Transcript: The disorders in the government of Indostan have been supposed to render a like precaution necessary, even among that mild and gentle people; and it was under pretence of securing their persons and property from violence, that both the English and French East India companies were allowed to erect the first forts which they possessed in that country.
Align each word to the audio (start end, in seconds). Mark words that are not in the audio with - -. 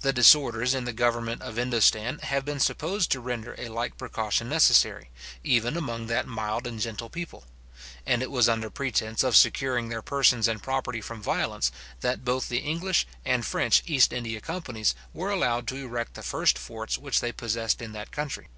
The 0.00 0.14
disorders 0.14 0.72
in 0.72 0.84
the 0.84 0.92
government 0.94 1.42
of 1.42 1.58
Indostan 1.58 2.20
have 2.20 2.46
been 2.46 2.58
supposed 2.60 3.10
to 3.12 3.20
render 3.20 3.54
a 3.58 3.68
like 3.68 3.98
precaution 3.98 4.48
necessary, 4.48 5.10
even 5.44 5.76
among 5.76 6.06
that 6.06 6.26
mild 6.26 6.66
and 6.66 6.80
gentle 6.80 7.10
people; 7.10 7.44
and 8.06 8.22
it 8.22 8.30
was 8.30 8.48
under 8.48 8.70
pretence 8.70 9.22
of 9.22 9.36
securing 9.36 9.90
their 9.90 10.00
persons 10.00 10.48
and 10.48 10.62
property 10.62 11.02
from 11.02 11.20
violence, 11.20 11.70
that 12.00 12.24
both 12.24 12.48
the 12.48 12.60
English 12.60 13.06
and 13.22 13.44
French 13.44 13.82
East 13.84 14.14
India 14.14 14.40
companies 14.40 14.94
were 15.12 15.28
allowed 15.28 15.68
to 15.68 15.76
erect 15.76 16.14
the 16.14 16.22
first 16.22 16.56
forts 16.56 16.96
which 16.96 17.20
they 17.20 17.30
possessed 17.30 17.82
in 17.82 17.92
that 17.92 18.10
country. 18.10 18.48